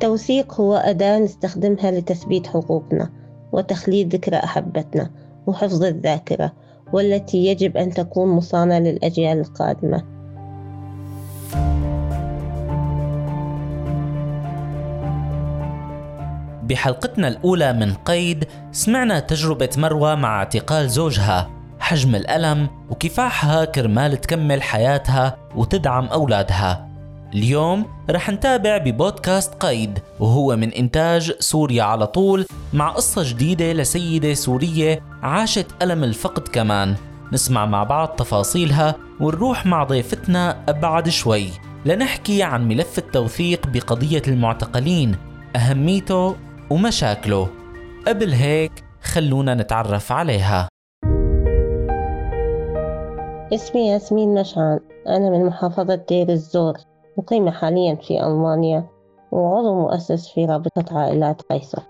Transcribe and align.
التوثيق 0.00 0.60
هو 0.60 0.76
أداة 0.76 1.18
نستخدمها 1.18 1.90
لتثبيت 1.90 2.46
حقوقنا 2.46 3.10
وتخليد 3.52 4.14
ذكرى 4.14 4.36
أحبتنا 4.36 5.10
وحفظ 5.46 5.84
الذاكرة 5.84 6.52
والتي 6.92 7.46
يجب 7.46 7.76
أن 7.76 7.90
تكون 7.90 8.28
مصانة 8.28 8.78
للأجيال 8.78 9.40
القادمة. 9.40 10.04
بحلقتنا 16.62 17.28
الأولى 17.28 17.72
من 17.72 17.94
قيد 17.94 18.44
سمعنا 18.72 19.20
تجربة 19.20 19.70
مروة 19.76 20.14
مع 20.14 20.38
اعتقال 20.38 20.90
زوجها 20.90 21.50
حجم 21.80 22.14
الألم 22.14 22.68
وكفاحها 22.90 23.64
كرمال 23.64 24.20
تكمل 24.20 24.62
حياتها 24.62 25.36
وتدعم 25.56 26.04
أولادها. 26.04 26.89
اليوم 27.34 27.86
رح 28.10 28.30
نتابع 28.30 28.78
ببودكاست 28.78 29.54
قيد 29.54 29.98
وهو 30.20 30.56
من 30.56 30.72
إنتاج 30.72 31.32
سوريا 31.38 31.82
على 31.82 32.06
طول 32.06 32.46
مع 32.72 32.88
قصة 32.88 33.22
جديدة 33.30 33.72
لسيدة 33.72 34.34
سورية 34.34 35.02
عاشت 35.22 35.66
ألم 35.82 36.04
الفقد 36.04 36.48
كمان. 36.48 36.94
نسمع 37.32 37.66
مع 37.66 37.84
بعض 37.84 38.08
تفاصيلها 38.08 38.94
ونروح 39.20 39.66
مع 39.66 39.84
ضيفتنا 39.84 40.64
أبعد 40.68 41.08
شوي 41.08 41.48
لنحكي 41.84 42.42
عن 42.42 42.68
ملف 42.68 42.98
التوثيق 42.98 43.66
بقضية 43.66 44.22
المعتقلين 44.28 45.16
أهميته 45.56 46.36
ومشاكله. 46.70 47.48
قبل 48.06 48.32
هيك 48.32 48.72
خلونا 49.02 49.54
نتعرف 49.54 50.12
عليها. 50.12 50.68
اسمي 53.54 53.88
ياسمين 53.88 54.34
نشعان 54.34 54.80
أنا 55.08 55.30
من 55.30 55.46
محافظة 55.46 55.94
دير 56.08 56.28
الزور. 56.28 56.89
مقيمة 57.16 57.50
حاليا 57.50 57.94
في 57.94 58.26
ألمانيا 58.26 58.86
وعضو 59.32 59.74
مؤسس 59.74 60.28
في 60.28 60.44
رابطة 60.44 60.98
عائلات 60.98 61.42
قيصر. 61.42 61.82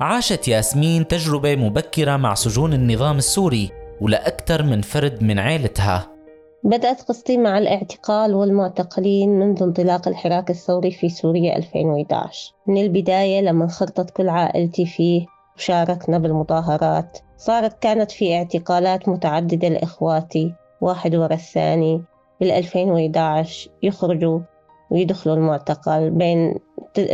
عاشت 0.00 0.48
ياسمين 0.48 1.06
تجربة 1.06 1.56
مبكرة 1.56 2.16
مع 2.16 2.34
سجون 2.34 2.72
النظام 2.72 3.16
السوري 3.16 3.70
ولأكثر 4.00 4.62
من 4.62 4.82
فرد 4.82 5.22
من 5.22 5.38
عائلتها 5.38 6.16
بدأت 6.64 7.02
قصتي 7.02 7.36
مع 7.36 7.58
الاعتقال 7.58 8.34
والمعتقلين 8.34 9.38
منذ 9.38 9.62
انطلاق 9.62 10.08
الحراك 10.08 10.50
الثوري 10.50 10.90
في 10.90 11.08
سوريا 11.08 11.56
2011 11.56 12.52
من 12.66 12.82
البداية 12.82 13.40
لما 13.40 13.64
انخرطت 13.64 14.10
كل 14.10 14.28
عائلتي 14.28 14.86
فيه 14.86 15.26
وشاركنا 15.56 16.18
بالمظاهرات. 16.18 17.18
صارت 17.36 17.78
كانت 17.82 18.10
في 18.10 18.34
اعتقالات 18.34 19.08
متعددة 19.08 19.68
لإخواتي 19.68 20.54
واحد 20.80 21.14
ورا 21.14 21.34
الثاني. 21.34 22.02
بال 22.40 22.50
2011 22.50 23.70
يخرجوا 23.82 24.40
ويدخلوا 24.90 25.36
المعتقل 25.36 26.10
بين 26.10 26.54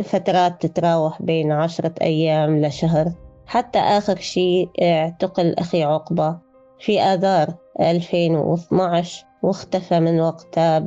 فترات 0.03 0.67
تتراوح 0.67 1.23
بين 1.23 1.53
عشرة 1.53 1.95
أيام 2.03 2.65
لشهر. 2.65 3.13
حتى 3.47 3.79
آخر 3.79 4.17
شيء 4.17 4.69
اعتقل 4.83 5.55
أخي 5.59 5.83
عقبة 5.83 6.39
في 6.81 7.01
آذار 7.01 7.55
2012 7.81 9.27
واختفى 9.43 10.01
من 10.01 10.21
وقتها 10.21 10.79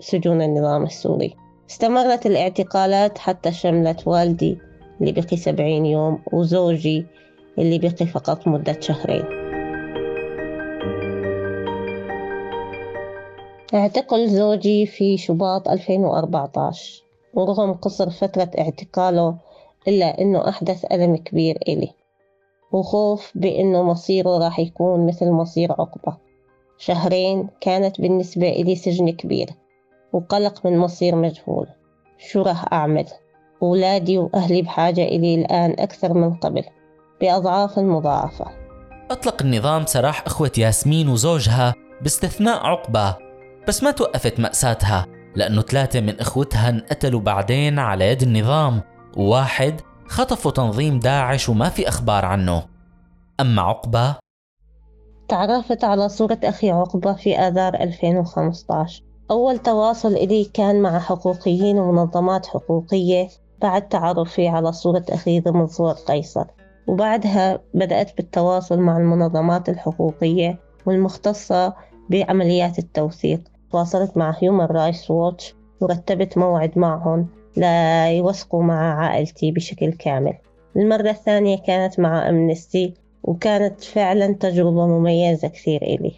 بسجون 0.00 0.42
النظام 0.42 0.82
السوري. 0.82 1.34
استمرت 1.70 2.26
الاعتقالات 2.26 3.18
حتى 3.18 3.52
شملت 3.52 4.08
والدي 4.08 4.58
اللي 5.00 5.12
بقي 5.12 5.36
سبعين 5.36 5.86
يوم 5.86 6.18
وزوجي 6.32 7.06
اللي 7.58 7.78
بقي 7.78 8.06
فقط 8.06 8.48
مدة 8.48 8.80
شهرين. 8.80 9.45
اعتقل 13.74 14.28
زوجي 14.28 14.86
في 14.86 15.18
شباط 15.18 15.68
2014 15.68 17.02
ورغم 17.34 17.72
قصر 17.72 18.10
فترة 18.10 18.50
اعتقاله 18.58 19.36
إلا 19.88 20.20
أنه 20.20 20.48
أحدث 20.48 20.84
ألم 20.92 21.16
كبير 21.16 21.58
إلي 21.68 21.90
وخوف 22.72 23.32
بأنه 23.34 23.82
مصيره 23.82 24.38
راح 24.38 24.58
يكون 24.58 25.06
مثل 25.06 25.30
مصير 25.30 25.72
عقبة. 25.72 26.16
شهرين 26.78 27.48
كانت 27.60 28.00
بالنسبة 28.00 28.48
إلي 28.48 28.76
سجن 28.76 29.10
كبير 29.10 29.50
وقلق 30.12 30.66
من 30.66 30.78
مصير 30.78 31.14
مجهول. 31.14 31.66
شو 32.18 32.42
راح 32.42 32.72
أعمل؟ 32.72 33.06
أولادي 33.62 34.18
وأهلي 34.18 34.62
بحاجة 34.62 35.02
إلي 35.02 35.34
الآن 35.34 35.70
أكثر 35.70 36.14
من 36.14 36.34
قبل 36.34 36.64
بأضعاف 37.20 37.78
مضاعفة 37.78 38.46
أطلق 39.10 39.42
النظام 39.42 39.86
سراح 39.86 40.26
أخوة 40.26 40.52
ياسمين 40.58 41.08
وزوجها 41.08 41.74
باستثناء 42.02 42.66
عقبة. 42.66 43.25
بس 43.68 43.82
ما 43.82 43.90
توقفت 43.90 44.40
مأساتها 44.40 45.06
لأنه 45.36 45.62
ثلاثة 45.62 46.00
من 46.00 46.20
إخوتها 46.20 46.68
انقتلوا 46.68 47.20
بعدين 47.20 47.78
على 47.78 48.08
يد 48.08 48.22
النظام. 48.22 48.80
وواحد 49.16 49.80
خطفوا 50.06 50.50
تنظيم 50.50 50.98
داعش 50.98 51.48
وما 51.48 51.68
في 51.68 51.88
أخبار 51.88 52.24
عنه. 52.24 52.62
أما 53.40 53.62
عقبة؟ 53.62 54.16
تعرفت 55.28 55.84
على 55.84 56.08
صورة 56.08 56.38
أخي 56.44 56.70
عقبة 56.70 57.12
في 57.12 57.38
آذار 57.38 57.74
2015 57.74 59.02
أول 59.30 59.58
تواصل 59.58 60.12
إلي 60.12 60.44
كان 60.44 60.82
مع 60.82 60.98
حقوقيين 60.98 61.78
ومنظمات 61.78 62.46
حقوقية 62.46 63.28
بعد 63.62 63.88
تعرفي 63.88 64.48
على 64.48 64.72
صورة 64.72 65.04
أخي 65.10 65.40
ضمن 65.40 65.66
صور 65.66 65.92
قيصر. 65.92 66.44
وبعدها 66.86 67.60
بدأت 67.74 68.16
بالتواصل 68.16 68.78
مع 68.78 68.96
المنظمات 68.96 69.68
الحقوقية 69.68 70.58
والمختصة 70.86 71.74
بعمليات 72.10 72.78
التوثيق. 72.78 73.55
تواصلت 73.72 74.16
مع 74.16 74.36
هيومن 74.42 74.64
رايتس 74.64 75.10
ووتش 75.10 75.54
ورتبت 75.80 76.38
موعد 76.38 76.78
معهم 76.78 77.26
ليوثقوا 77.56 78.62
مع 78.62 79.00
عائلتي 79.00 79.52
بشكل 79.52 79.92
كامل. 79.92 80.34
المرة 80.76 81.10
الثانية 81.10 81.58
كانت 81.66 82.00
مع 82.00 82.28
Amnesty 82.28 82.94
وكانت 83.22 83.84
فعلا 83.84 84.32
تجربة 84.32 84.86
مميزة 84.86 85.48
كثير 85.48 85.82
إلي. 85.82 86.12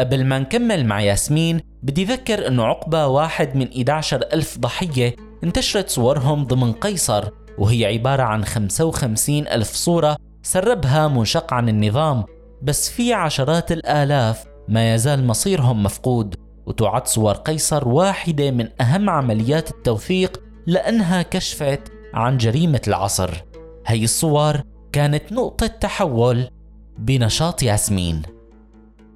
قبل 0.00 0.24
ما 0.24 0.38
نكمل 0.38 0.86
مع 0.86 1.00
ياسمين 1.00 1.60
بدي 1.82 2.04
ذكر 2.04 2.46
أنه 2.46 2.64
عقبة 2.64 3.06
واحد 3.06 3.56
من 3.56 3.68
11 3.68 4.22
ألف 4.32 4.58
ضحية 4.58 5.16
انتشرت 5.44 5.88
صورهم 5.88 6.44
ضمن 6.44 6.72
قيصر 6.72 7.28
وهي 7.58 7.86
عبارة 7.86 8.22
عن 8.22 8.44
55 8.44 9.48
ألف 9.48 9.72
صورة 9.72 10.16
سربها 10.42 11.08
منشق 11.08 11.54
عن 11.54 11.68
النظام 11.68 12.24
بس 12.62 12.90
في 12.90 13.12
عشرات 13.12 13.72
الآلاف 13.72 14.49
ما 14.70 14.94
يزال 14.94 15.26
مصيرهم 15.26 15.82
مفقود 15.82 16.34
وتعد 16.66 17.06
صور 17.06 17.34
قيصر 17.34 17.88
واحدة 17.88 18.50
من 18.50 18.68
أهم 18.80 19.10
عمليات 19.10 19.70
التوثيق 19.70 20.42
لأنها 20.66 21.22
كشفت 21.22 21.80
عن 22.14 22.36
جريمة 22.36 22.80
العصر. 22.88 23.44
هي 23.86 24.04
الصور 24.04 24.62
كانت 24.92 25.32
نقطة 25.32 25.66
تحول 25.66 26.50
بنشاط 26.98 27.62
ياسمين. 27.62 28.22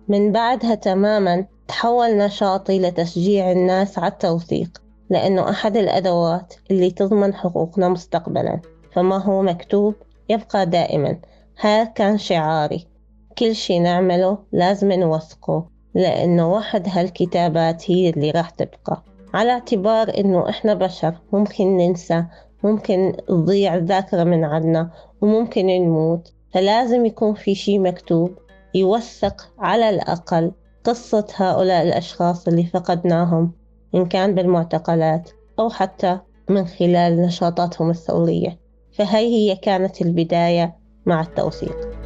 من 0.09 0.33
بعدها 0.33 0.75
تماما 0.75 1.47
تحول 1.69 2.17
نشاطي 2.19 2.79
لتشجيع 2.79 3.53
الناس 3.53 3.99
على 3.99 4.13
التوثيق 4.13 4.83
لأنه 5.11 5.51
أحد 5.51 5.77
الأدوات 5.77 6.55
اللي 6.71 6.91
تضمن 6.91 7.35
حقوقنا 7.35 7.89
مستقبلا. 7.89 8.61
فما 8.93 9.17
هو 9.17 9.43
مكتوب؟ 9.43 9.95
يبقى 10.29 10.67
دائما. 10.67 11.19
هذا 11.61 11.85
كان 11.85 12.19
شعاري. 12.19 12.94
كل 13.39 13.55
شي 13.55 13.79
نعمله 13.79 14.39
لازم 14.53 14.93
نوثقه 14.93 15.67
لأنه 15.95 16.53
واحد 16.53 16.89
هالكتابات 16.89 17.91
هي 17.91 18.11
اللي 18.11 18.31
راح 18.31 18.51
تبقى. 18.51 19.03
على 19.35 19.53
اعتبار 19.53 20.19
إنه 20.19 20.49
إحنا 20.49 20.75
بشر 20.75 21.15
ممكن 21.33 21.77
ننسى 21.77 22.25
ممكن 22.65 23.17
تضيع 23.29 23.75
الذاكرة 23.75 24.25
من 24.25 24.45
عنا 24.45 24.91
وممكن 25.21 25.67
نموت. 25.67 26.33
فلازم 26.53 27.07
يكون 27.07 27.35
في 27.35 27.55
شي 27.55 27.79
مكتوب 27.79 28.39
يوثق 28.75 29.53
على 29.59 29.91
الأقل 29.91 30.53
قصة 30.85 31.27
هؤلاء 31.37 31.83
الأشخاص 31.83 32.49
اللي 32.49 32.65
فقدناهم 32.65 33.53
إن 33.95 34.07
كان 34.07 34.35
بالمعتقلات 34.35 35.31
أو 35.59 35.71
حتى 35.71 36.19
من 36.51 36.67
خلال 36.67 37.23
نشاطاتهم 37.23 37.91
الثورية. 37.91 38.59
فهي 38.93 39.27
هي 39.27 39.57
كانت 39.57 40.03
البداية 40.03 40.77
مع 41.07 41.21
التوثيق. 41.21 42.04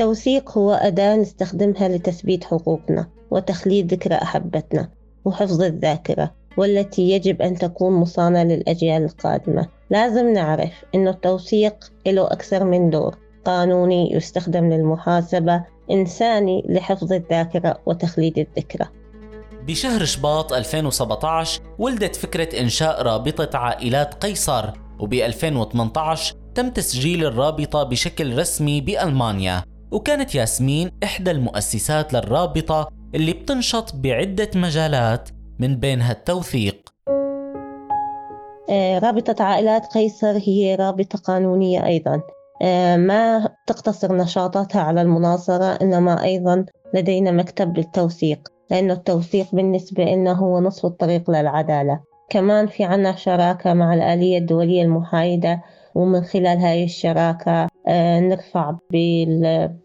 التوثيق 0.00 0.58
هو 0.58 0.72
أداة 0.72 1.16
نستخدمها 1.16 1.88
لتثبيت 1.88 2.44
حقوقنا 2.44 3.08
وتخليد 3.30 3.94
ذكرى 3.94 4.14
أحبتنا 4.14 4.88
وحفظ 5.24 5.62
الذاكرة 5.62 6.34
والتي 6.56 7.10
يجب 7.10 7.42
أن 7.42 7.54
تكون 7.54 7.92
مصانة 7.92 8.42
للأجيال 8.42 9.04
القادمة. 9.04 9.68
لازم 9.90 10.32
نعرف 10.32 10.84
أن 10.94 11.08
التوثيق 11.08 11.74
له 12.06 12.26
أكثر 12.26 12.64
من 12.64 12.90
دور. 12.90 13.18
قانوني 13.44 14.14
يستخدم 14.14 14.70
للمحاسبة 14.70 15.64
إنساني 15.90 16.64
لحفظ 16.68 17.12
الذاكرة 17.12 17.78
وتخليد 17.86 18.38
الذكرى. 18.38 18.88
بشهر 19.66 20.04
شباط 20.04 20.52
2017 20.52 21.60
ولدت 21.78 22.16
فكرة 22.16 22.60
إنشاء 22.60 23.02
رابطة 23.02 23.58
عائلات 23.58 24.14
قيصر 24.14 24.70
وب 25.00 25.12
2018 25.14 26.34
تم 26.54 26.70
تسجيل 26.70 27.24
الرابطة 27.24 27.82
بشكل 27.82 28.38
رسمي 28.38 28.80
بألمانيا. 28.80 29.64
وكانت 29.90 30.34
ياسمين 30.34 30.90
إحدى 31.04 31.30
المؤسسات 31.30 32.12
للرابطة 32.12 32.88
اللي 33.14 33.32
بتنشط 33.32 33.94
بعدة 33.94 34.50
مجالات 34.54 35.28
من 35.58 35.76
بينها 35.76 36.12
التوثيق. 36.12 36.90
آه، 38.70 38.98
رابطة 38.98 39.44
عائلات 39.44 39.86
قيصر 39.86 40.36
هي 40.36 40.74
رابطة 40.74 41.18
قانونية 41.18 41.86
أيضا. 41.86 42.22
آه، 42.62 42.96
ما 42.96 43.48
تقتصر 43.66 44.16
نشاطاتها 44.16 44.82
على 44.82 45.02
المناصرة 45.02 45.64
إنما 45.64 46.24
أيضا 46.24 46.64
لدينا 46.94 47.30
مكتب 47.30 47.78
للتوثيق 47.78 48.48
لأنه 48.70 48.92
التوثيق 48.92 49.46
بالنسبة 49.52 50.04
لنا 50.04 50.32
هو 50.32 50.60
نصف 50.60 50.86
الطريق 50.86 51.30
للعدالة. 51.30 52.00
كمان 52.30 52.66
في 52.66 52.84
عنا 52.84 53.16
شراكة 53.16 53.74
مع 53.74 53.94
الآلية 53.94 54.38
الدولية 54.38 54.82
المحايدة 54.82 55.62
ومن 55.94 56.22
خلال 56.22 56.58
هاي 56.58 56.84
الشراكة 56.84 57.68
آه، 57.88 58.20
نرفع 58.20 58.74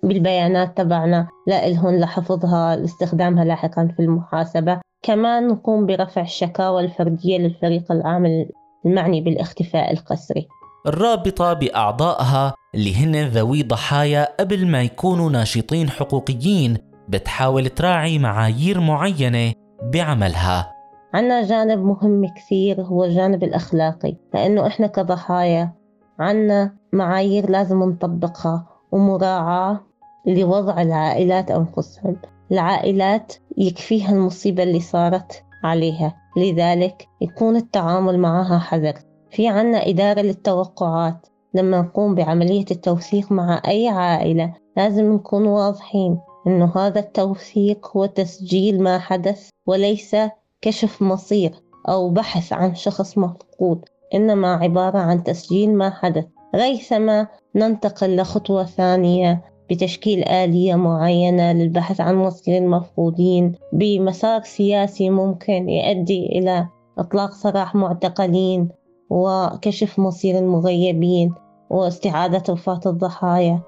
بالبيانات 0.04 0.78
تبعنا 0.78 1.28
لإلهن 1.48 2.00
لحفظها 2.00 2.76
لاستخدامها 2.76 3.46
لاحقا 3.46 3.88
في 3.96 4.00
المحاسبة. 4.04 4.80
كمان 5.04 5.48
نقوم 5.48 5.86
برفع 5.86 6.22
الشكاوى 6.22 6.84
الفردية 6.84 7.38
للفريق 7.38 7.92
العام 7.92 8.46
المعني 8.86 9.22
بالاختفاء 9.22 9.94
القسري. 9.94 10.48
الرابطة 10.88 11.54
بأعضائها 11.54 12.54
اللي 12.76 12.96
هن 12.96 13.16
ذوي 13.16 13.64
ضحايا 13.64 14.28
قبل 14.40 14.68
ما 14.68 14.82
يكونوا 14.84 15.30
ناشطين 15.30 15.90
حقوقيين 15.90 16.78
بتحاول 17.10 17.70
تراعي 17.70 18.20
معايير 18.20 18.80
معينة 18.80 19.54
بعملها. 19.94 20.72
عنا 21.14 21.44
جانب 21.44 21.80
مهم 21.80 22.34
كثير 22.38 22.82
هو 22.82 23.04
الجانب 23.04 23.44
الأخلاقي 23.44 24.16
لأنه 24.34 24.68
إحنا 24.68 24.88
كضحايا 24.88 25.74
عنا 26.20 26.76
معايير 26.94 27.50
لازم 27.50 27.84
نطبقها 27.84 28.68
ومراعاة 28.92 29.80
لوضع 30.26 30.82
العائلات 30.82 31.52
أنفسهم. 31.52 32.18
العائلات 32.52 33.34
يكفيها 33.58 34.12
المصيبة 34.12 34.64
اللي 34.64 34.80
صارت 34.80 35.44
عليها 35.64 36.16
لذلك 36.38 37.08
يكون 37.22 37.56
التعامل 37.56 38.20
معها 38.20 38.58
حذر. 38.58 38.94
في 39.32 39.48
عنا 39.48 39.90
إدارة 39.90 40.22
للتوقعات. 40.22 41.28
لما 41.54 41.82
نقوم 41.82 42.16
بعملية 42.16 42.66
التوثيق 42.72 43.32
مع 43.32 43.62
أي 43.68 43.88
عائلة 43.88 44.54
لازم 44.78 45.14
نكون 45.14 45.48
واضحين 45.48 46.20
إنه 46.48 46.72
هذا 46.76 47.00
التوثيق 47.00 47.98
هو 47.98 48.06
تسجيل 48.06 48.84
ما 48.84 49.00
حدث 49.00 49.50
وليس 49.66 50.16
كشف 50.62 51.02
مصير 51.02 51.52
أو 51.90 52.10
بحث 52.10 52.54
عن 52.54 52.76
شخص 52.76 53.18
مفقود. 53.18 53.86
إنما 54.14 54.54
عبارة 54.54 54.98
عن 54.98 55.24
تسجيل 55.24 55.74
ما 55.74 55.90
حدث 55.90 56.26
ريثما 56.56 57.28
ننتقل 57.56 58.16
لخطوة 58.16 58.66
ثانية 58.66 59.42
بتشكيل 59.70 60.24
آلية 60.24 60.76
معينة 60.76 61.52
للبحث 61.52 62.02
عن 62.02 62.16
مصير 62.16 62.58
المفقودين 62.58 63.56
بمسار 63.74 64.44
سياسي 64.44 65.10
ممكن 65.10 65.70
يؤدي 65.70 66.26
إلى 66.26 66.68
إطلاق 66.98 67.32
سراح 67.32 67.76
معتقلين 67.76 68.70
وكشف 69.10 70.00
مصير 70.00 70.38
المغيبين 70.38 71.34
واستعادة 71.70 72.54
وفاة 72.54 72.80
الضحايا. 72.86 73.62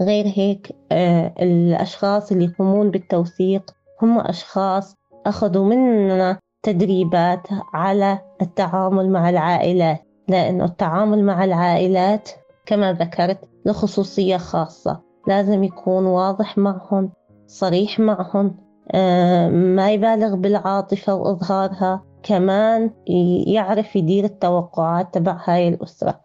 غير 0.00 0.24
هيك 0.26 0.76
آه، 0.92 1.34
الأشخاص 1.40 2.32
اللي 2.32 2.44
يقومون 2.44 2.90
بالتوثيق 2.90 3.70
هم 4.02 4.18
أشخاص 4.20 4.97
أخذوا 5.28 5.64
مننا 5.64 6.38
تدريبات 6.62 7.48
على 7.74 8.18
التعامل 8.42 9.10
مع 9.10 9.30
العائلات 9.30 10.02
لأنه 10.28 10.64
التعامل 10.64 11.24
مع 11.24 11.44
العائلات 11.44 12.30
كما 12.66 12.92
ذكرت 12.92 13.38
له 13.66 13.72
خصوصية 13.72 14.36
خاصة. 14.36 15.00
لازم 15.26 15.64
يكون 15.64 16.06
واضح 16.06 16.58
معهم 16.58 17.10
صريح 17.46 18.00
معهم 18.00 18.56
آه، 18.92 19.48
ما 19.48 19.90
يبالغ 19.90 20.36
بالعاطفة 20.36 21.14
وإظهارها 21.14 22.02
كمان 22.22 22.90
يعرف 23.46 23.96
يدير 23.96 24.24
التوقعات 24.24 25.14
تبع 25.14 25.38
هاي 25.44 25.68
الأسرة. 25.68 26.20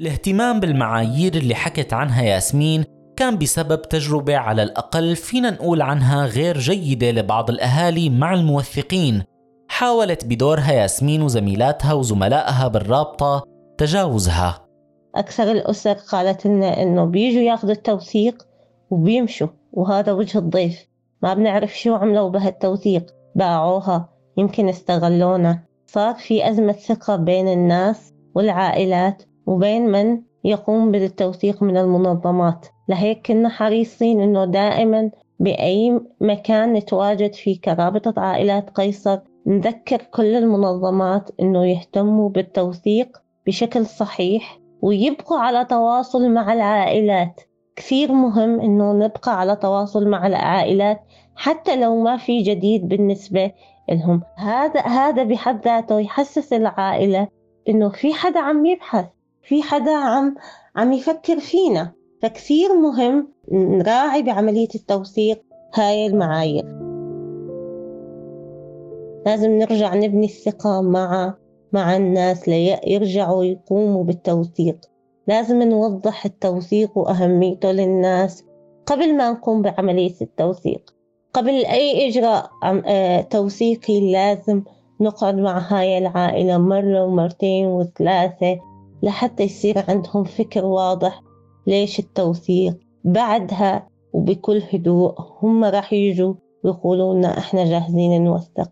الاهتمام 0.00 0.60
بالمعايير 0.60 1.34
اللي 1.34 1.54
حكت 1.54 1.92
عنها 1.92 2.22
ياسمين 2.22 2.84
كان 3.20 3.38
بسبب 3.38 3.82
تجربة 3.82 4.36
على 4.36 4.62
الأقل 4.62 5.16
فينا 5.16 5.50
نقول 5.50 5.82
عنها 5.82 6.26
غير 6.26 6.58
جيدة 6.58 7.10
لبعض 7.10 7.50
الأهالي 7.50 8.10
مع 8.10 8.34
الموثقين. 8.34 9.22
حاولت 9.68 10.24
بدورها 10.24 10.72
ياسمين 10.72 11.22
وزميلاتها 11.22 11.92
وزملائها 11.92 12.68
بالرابطة 12.68 13.44
تجاوزها. 13.78 14.66
أكثر 15.14 15.50
الأسر 15.50 15.92
قالت 15.92 16.46
لنا 16.46 16.82
إنه 16.82 17.04
بيجوا 17.04 17.42
ياخذوا 17.42 17.72
التوثيق 17.72 18.46
وبيمشوا 18.90 19.48
وهذا 19.72 20.12
وجه 20.12 20.38
الضيف. 20.38 20.86
ما 21.22 21.34
بنعرف 21.34 21.78
شو 21.78 21.94
عملوا 21.94 22.28
بهالتوثيق. 22.28 23.06
باعوها 23.34 24.08
يمكن 24.36 24.68
استغلونا. 24.68 25.62
صار 25.86 26.14
في 26.14 26.50
أزمة 26.50 26.72
ثقة 26.72 27.16
بين 27.16 27.48
الناس 27.48 28.12
والعائلات 28.34 29.22
وبين 29.46 29.86
من 29.86 30.22
يقوم 30.44 30.90
بالتوثيق 30.90 31.62
من 31.62 31.76
المنظمات. 31.76 32.66
لهيك 32.90 33.26
كنا 33.26 33.48
حريصين 33.48 34.20
إنه 34.20 34.44
دائما 34.44 35.10
بأي 35.40 36.00
مكان 36.20 36.72
نتواجد 36.72 37.34
فيه 37.34 37.60
كرابطة 37.60 38.14
عائلات 38.20 38.70
قيصر. 38.70 39.18
نذكر 39.46 40.02
كل 40.02 40.34
المنظمات 40.34 41.30
إنه 41.40 41.66
يهتموا 41.66 42.28
بالتوثيق 42.28 43.18
بشكل 43.46 43.86
صحيح 43.86 44.58
ويبقوا 44.82 45.38
على 45.38 45.64
تواصل 45.64 46.30
مع 46.30 46.52
العائلات. 46.52 47.40
كثير 47.76 48.12
مهم 48.12 48.60
إنه 48.60 48.92
نبقى 48.92 49.40
على 49.40 49.56
تواصل 49.56 50.08
مع 50.08 50.26
العائلات 50.26 51.00
حتى 51.36 51.76
لو 51.76 52.02
ما 52.02 52.16
في 52.16 52.42
جديد 52.42 52.88
بالنسبة 52.88 53.52
لهم. 53.90 54.22
هذا 54.36 54.80
هذا 54.80 55.24
بحد 55.24 55.64
ذاته 55.64 56.00
يحسس 56.00 56.52
العائلة 56.52 57.28
إنه 57.68 57.88
في 57.88 58.14
حدا 58.14 58.40
عم 58.40 58.66
يبحث 58.66 59.06
في 59.42 59.62
حدا 59.62 59.96
عم 59.96 60.34
عم 60.76 60.92
يفكر 60.92 61.40
فينا. 61.40 61.99
فكثير 62.22 62.74
مهم 62.74 63.28
نراعي 63.52 64.22
بعملية 64.22 64.68
التوثيق 64.74 65.42
هاي 65.74 66.06
المعايير. 66.06 66.64
لازم 69.26 69.50
نرجع 69.50 69.94
نبني 69.94 70.26
الثقة 70.26 70.80
مع 70.80 71.34
مع 71.72 71.96
الناس 71.96 72.48
ليرجعوا 72.48 73.44
يقوموا 73.44 74.04
بالتوثيق. 74.04 74.76
لازم 75.26 75.62
نوضح 75.62 76.24
التوثيق 76.24 76.98
وأهميته 76.98 77.72
للناس 77.72 78.44
قبل 78.86 79.16
ما 79.16 79.30
نقوم 79.30 79.62
بعملية 79.62 80.14
التوثيق. 80.22 80.94
قبل 81.34 81.50
أي 81.50 82.08
إجراء 82.08 82.50
آه، 82.86 83.20
توثيقي 83.20 84.12
لازم 84.12 84.62
نقعد 85.00 85.34
مع 85.34 85.58
هاي 85.58 85.98
العائلة 85.98 86.58
مرة 86.58 87.04
ومرتين 87.04 87.66
وثلاثة 87.66 88.58
لحتى 89.02 89.42
يصير 89.42 89.84
عندهم 89.88 90.24
فكر 90.24 90.64
واضح 90.64 91.22
ليش 91.66 91.98
التوثيق؟ 91.98 92.78
بعدها 93.04 93.88
وبكل 94.12 94.62
هدوء 94.72 95.14
هم 95.42 95.64
راح 95.64 95.92
يجوا 95.92 96.34
ويقولوا 96.64 97.14
لنا 97.14 97.38
إحنا 97.38 97.64
جاهزين 97.64 98.24
نوثق. 98.24 98.70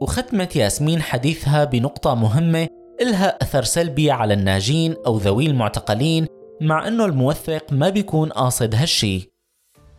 وختمت 0.00 0.56
ياسمين 0.56 1.02
حديثها 1.02 1.64
بنقطة 1.64 2.14
مهمة 2.14 2.68
إلها 3.00 3.42
أثر 3.42 3.62
سلبي 3.62 4.10
على 4.10 4.34
الناجين 4.34 4.94
أو 5.06 5.16
ذوي 5.16 5.46
المعتقلين 5.46 6.26
مع 6.60 6.88
أنه 6.88 7.04
الموثق 7.04 7.72
ما 7.72 7.88
بيكون 7.88 8.28
قاصد 8.28 8.74
هالشي. 8.74 9.30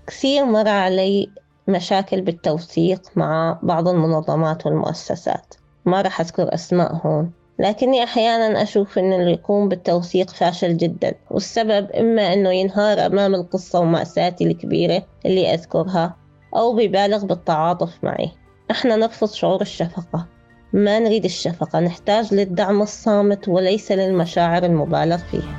كثير 0.07 0.45
مر 0.45 0.67
علي 0.67 1.27
مشاكل 1.67 2.21
بالتوثيق 2.21 3.01
مع 3.15 3.59
بعض 3.63 3.87
المنظمات 3.87 4.65
والمؤسسات. 4.65 5.55
ما 5.85 6.01
راح 6.01 6.21
أذكر 6.21 6.53
أسماء 6.53 6.95
هون. 7.05 7.31
لكني 7.59 8.03
أحيانا 8.03 8.63
أشوف 8.63 8.97
أن 8.97 9.11
يقوم 9.11 9.69
بالتوثيق 9.69 10.29
فاشل 10.29 10.77
جدا 10.77 11.13
والسبب 11.31 11.91
إما 11.91 12.33
أنه 12.33 12.49
ينهار 12.49 13.05
أمام 13.05 13.35
القصة 13.35 13.79
ومأساتي 13.79 14.43
الكبيرة 14.43 15.03
اللي 15.25 15.53
أذكرها 15.53 16.15
أو 16.55 16.75
بيبالغ 16.75 17.25
بالتعاطف 17.25 17.89
معي. 18.03 18.31
إحنا 18.71 18.95
نرفض 18.95 19.31
شعور 19.31 19.61
الشفقة. 19.61 20.27
ما 20.73 20.99
نريد 20.99 21.25
الشفقة 21.25 21.79
نحتاج 21.79 22.33
للدعم 22.33 22.81
الصامت 22.81 23.47
وليس 23.47 23.91
للمشاعر 23.91 24.63
المبالغ 24.63 25.17
فيها. 25.17 25.57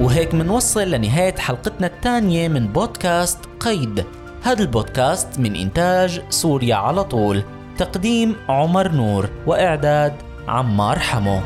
وهيك 0.00 0.34
منوصل 0.34 0.90
لنهاية 0.90 1.34
حلقتنا 1.34 1.86
الثانية 1.86 2.48
من 2.48 2.66
بودكاست 2.66 3.38
قيد. 3.60 4.04
هذا 4.42 4.62
البودكاست 4.62 5.38
من 5.38 5.56
إنتاج 5.56 6.22
سوريا 6.30 6.74
على 6.74 7.04
طول. 7.04 7.42
تقديم 7.78 8.36
عمر 8.48 8.88
نور 8.92 9.28
وإعداد 9.46 10.12
عمار 10.48 10.98
حمو. 10.98 11.40